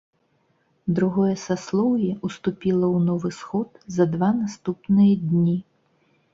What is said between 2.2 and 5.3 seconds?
ўступіла ў новы сход за два наступныя